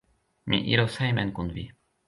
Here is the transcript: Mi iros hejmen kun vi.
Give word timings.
Mi 0.53 0.59
iros 0.71 0.97
hejmen 1.03 1.35
kun 1.37 1.55
vi. 1.59 1.69